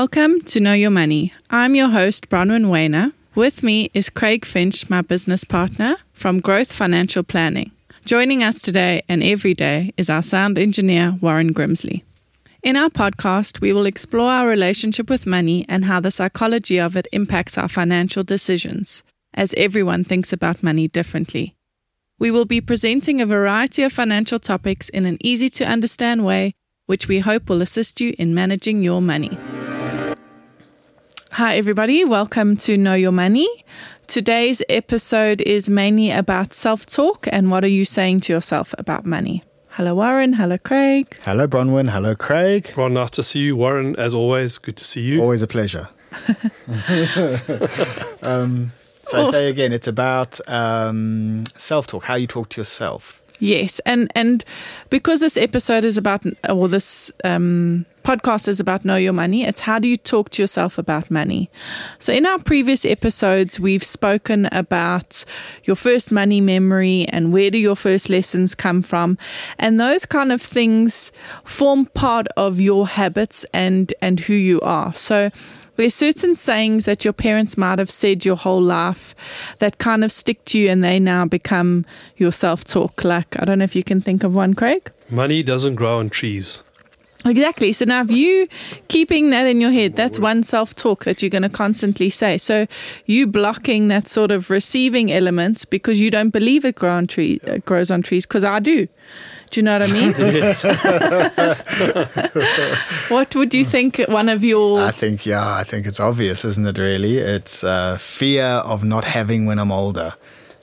[0.00, 1.34] Welcome to Know Your Money.
[1.50, 3.12] I'm your host, Bronwyn Weiner.
[3.34, 7.70] With me is Craig Finch, my business partner from Growth Financial Planning.
[8.06, 12.02] Joining us today and every day is our sound engineer, Warren Grimsley.
[12.62, 16.96] In our podcast, we will explore our relationship with money and how the psychology of
[16.96, 19.02] it impacts our financial decisions,
[19.34, 21.54] as everyone thinks about money differently.
[22.18, 26.54] We will be presenting a variety of financial topics in an easy to understand way,
[26.86, 29.36] which we hope will assist you in managing your money.
[31.34, 32.04] Hi, everybody.
[32.04, 33.48] Welcome to Know Your Money.
[34.08, 39.06] Today's episode is mainly about self talk and what are you saying to yourself about
[39.06, 39.44] money.
[39.68, 40.32] Hello, Warren.
[40.32, 41.16] Hello, Craig.
[41.22, 41.90] Hello, Bronwyn.
[41.90, 42.72] Hello, Craig.
[42.76, 43.54] Ron, nice to see you.
[43.54, 45.20] Warren, as always, good to see you.
[45.22, 45.88] Always a pleasure.
[48.24, 48.72] um,
[49.04, 53.22] so I say again, it's about um, self talk, how you talk to yourself.
[53.38, 54.44] Yes, and and
[54.90, 59.60] because this episode is about, or this um, podcast is about know your money, it's
[59.60, 61.50] how do you talk to yourself about money.
[61.98, 65.24] So in our previous episodes, we've spoken about
[65.64, 69.18] your first money memory and where do your first lessons come from,
[69.58, 71.12] and those kind of things
[71.44, 74.94] form part of your habits and and who you are.
[74.94, 75.30] So
[75.80, 79.14] there's certain sayings that your parents might have said your whole life
[79.60, 81.86] that kind of stick to you and they now become
[82.18, 83.02] your self talk.
[83.02, 84.92] Like, I don't know if you can think of one, Craig.
[85.08, 86.62] Money doesn't grow on trees.
[87.24, 87.72] Exactly.
[87.72, 88.48] So now, if you
[88.88, 92.38] keeping that in your head, that's one self talk that you're going to constantly say.
[92.38, 92.66] So
[93.04, 97.40] you blocking that sort of receiving element because you don't believe it grow on tree,
[97.46, 98.88] uh, grows on trees, because I do.
[99.50, 100.12] Do you know what I mean?
[103.08, 104.80] what would you think one of your.
[104.80, 107.18] I think, yeah, I think it's obvious, isn't it, really?
[107.18, 110.14] It's uh, fear of not having when I'm older.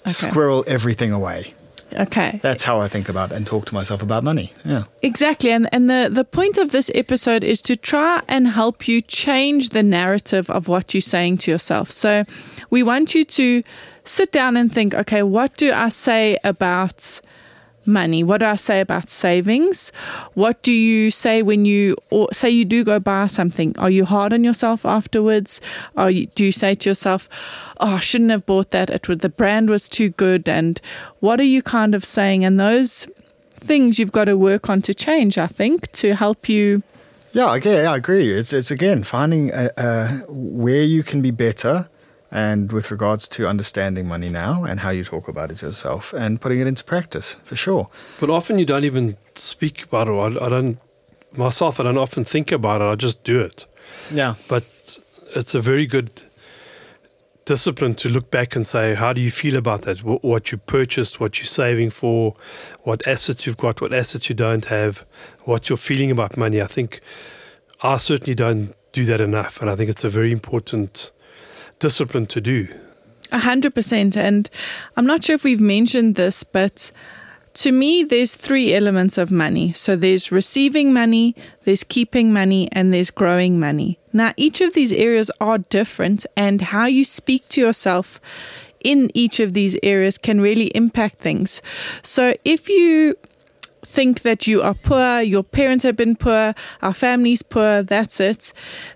[0.00, 0.10] Okay.
[0.10, 1.54] Squirrel everything away.
[1.94, 2.40] Okay.
[2.42, 4.52] That's how I think about and talk to myself about money.
[4.64, 4.84] Yeah.
[5.02, 5.50] Exactly.
[5.50, 9.70] And and the, the point of this episode is to try and help you change
[9.70, 11.90] the narrative of what you're saying to yourself.
[11.90, 12.24] So
[12.70, 13.62] we want you to
[14.04, 17.20] sit down and think, okay, what do I say about
[17.86, 18.22] money?
[18.22, 19.92] What do I say about savings?
[20.34, 23.74] What do you say when you or say you do go buy something?
[23.78, 25.60] Are you hard on yourself afterwards?
[25.96, 27.28] Or you, do you say to yourself,
[27.80, 28.90] "Oh, I shouldn't have bought that.
[28.90, 30.80] It was, the brand was too good." And
[31.20, 32.44] what are you kind of saying?
[32.44, 33.06] And those
[33.54, 35.38] things you've got to work on to change.
[35.38, 36.82] I think to help you.
[37.32, 38.30] Yeah, yeah, I agree.
[38.30, 39.48] It's it's again finding
[40.28, 41.88] where you can be better
[42.32, 46.40] and with regards to understanding money now and how you talk about it yourself and
[46.40, 47.90] putting it into practice for sure.
[48.18, 50.12] But often you don't even speak about it.
[50.12, 50.78] I, I don't
[51.36, 51.78] myself.
[51.78, 52.84] I don't often think about it.
[52.84, 53.66] I just do it.
[54.10, 54.34] Yeah.
[54.48, 54.98] But
[55.36, 56.22] it's a very good
[57.44, 59.98] discipline to look back and say, how do you feel about that?
[59.98, 62.34] What you purchased, what you're saving for,
[62.82, 65.04] what assets you've got, what assets you don't have,
[65.42, 66.62] what's your feeling about money.
[66.62, 67.00] I think
[67.82, 71.10] I certainly don't do that enough, and I think it's a very important
[71.82, 72.68] discipline to do.
[73.32, 74.16] A hundred percent.
[74.16, 74.48] And
[74.96, 76.92] I'm not sure if we've mentioned this, but
[77.54, 79.72] to me, there's three elements of money.
[79.74, 81.34] So there's receiving money,
[81.64, 83.98] there's keeping money, and there's growing money.
[84.12, 88.20] Now, each of these areas are different, and how you speak to yourself
[88.84, 91.62] in each of these areas can really impact things.
[92.02, 93.16] So if you
[93.92, 98.52] think that you are poor, your parents have been poor, our family's poor, that's it.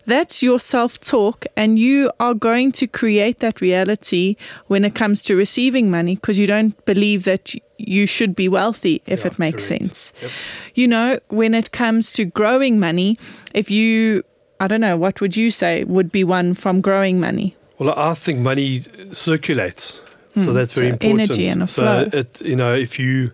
[0.06, 4.36] That's your self talk, and you are going to create that reality
[4.68, 9.02] when it comes to receiving money because you don't believe that you should be wealthy,
[9.06, 9.82] if yeah, it makes correct.
[9.82, 10.12] sense.
[10.22, 10.30] Yep.
[10.74, 13.18] You know, when it comes to growing money,
[13.52, 14.22] if you,
[14.60, 17.54] I don't know, what would you say would be one from growing money?
[17.78, 20.00] Well, I think money circulates.
[20.34, 21.20] So mm, that's very so important.
[21.20, 22.08] Energy and a flow.
[22.10, 23.32] So, it, you know, if you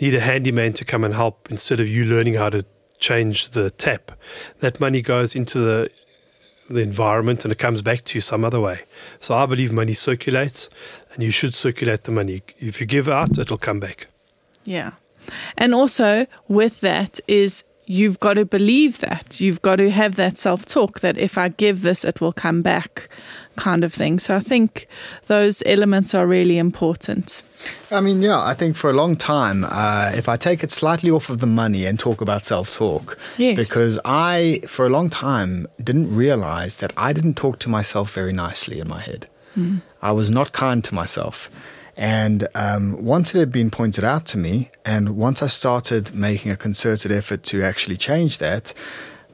[0.00, 2.64] need a handyman to come and help instead of you learning how to
[2.98, 4.12] change the tap.
[4.60, 5.90] That money goes into the
[6.70, 8.80] the environment and it comes back to you some other way.
[9.20, 10.68] So I believe money circulates
[11.14, 12.42] and you should circulate the money.
[12.58, 14.08] If you give out, it'll come back.
[14.64, 14.92] Yeah.
[15.56, 19.40] And also with that is you've got to believe that.
[19.40, 22.62] You've got to have that self talk that if I give this, it will come
[22.62, 23.08] back,
[23.56, 24.18] kind of thing.
[24.18, 24.86] So I think
[25.26, 27.42] those elements are really important.
[27.90, 31.10] I mean, yeah, I think for a long time, uh, if I take it slightly
[31.10, 33.56] off of the money and talk about self talk, yes.
[33.56, 38.32] because I, for a long time, didn't realize that I didn't talk to myself very
[38.32, 39.26] nicely in my head.
[39.56, 39.80] Mm.
[40.02, 41.50] I was not kind to myself.
[41.98, 46.52] And um, once it had been pointed out to me, and once I started making
[46.52, 48.72] a concerted effort to actually change that,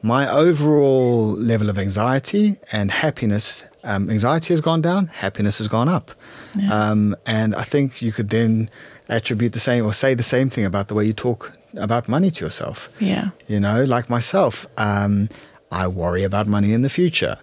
[0.01, 5.87] my overall level of anxiety and happiness, um, anxiety has gone down, happiness has gone
[5.87, 6.11] up.
[6.57, 6.89] Yeah.
[6.89, 8.71] Um, and I think you could then
[9.09, 12.31] attribute the same or say the same thing about the way you talk about money
[12.31, 12.89] to yourself.
[12.99, 13.29] Yeah.
[13.47, 15.29] You know, like myself, um,
[15.71, 17.37] I worry about money in the future.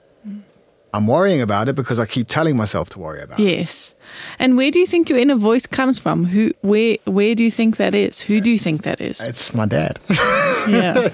[0.95, 3.45] I'm worrying about it because I keep telling myself to worry about it.
[3.45, 3.95] Yes.
[4.39, 6.27] And where do you think your inner voice comes from?
[6.27, 8.21] Who where where do you think that is?
[8.21, 9.21] Who do you think that is?
[9.21, 9.99] It's my dad.
[10.69, 11.09] Yeah.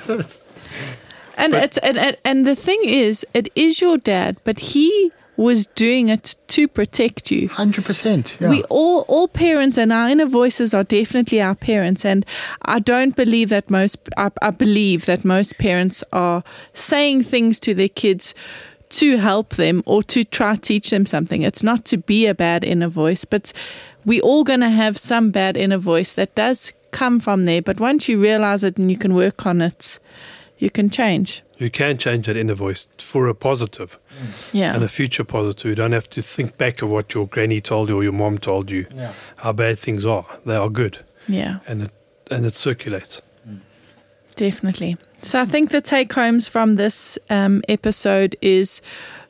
[1.38, 5.66] and it's and, and and the thing is, it is your dad, but he was
[5.68, 7.48] doing it to protect you.
[7.48, 8.50] 100%.
[8.50, 12.26] We all all parents and our inner voices are definitely our parents and
[12.62, 16.42] I don't believe that most I, I believe that most parents are
[16.74, 18.34] saying things to their kids
[18.90, 21.42] to help them or to try teach them something.
[21.42, 23.52] It's not to be a bad inner voice, but
[24.04, 27.80] we all going to have some bad inner voice that does come from there, but
[27.80, 29.98] once you realize it and you can work on it,
[30.58, 31.42] you can change.
[31.58, 33.98] You can change that inner voice for a positive
[34.52, 34.74] Yeah.
[34.74, 35.68] and a future positive.
[35.68, 38.38] You don't have to think back of what your granny told you or your mom
[38.38, 39.12] told you, Yeah.
[39.36, 40.24] how bad things are.
[40.46, 40.98] They are good.
[41.28, 41.58] yeah.
[41.68, 41.90] And it,
[42.30, 43.20] and it circulates.
[43.48, 43.58] Mm.
[44.36, 44.96] Definitely.
[45.22, 48.80] So I think the take homes from this um, episode is